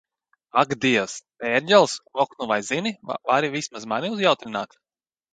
[0.59, 1.17] Ak Dievs,
[1.49, 2.93] ērģeles Oh nu vai zini,
[3.33, 4.75] vari vismaz mani uzjautrināt?